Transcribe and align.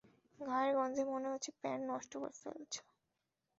গায়ের 0.39 0.73
গন্ধে 0.77 1.03
মনে 1.11 1.27
হচ্ছে 1.29 1.51
প্যান্ট 1.61 1.83
নষ্ট 1.91 2.11
করে 2.17 2.35
ফেলেছ। 2.41 2.73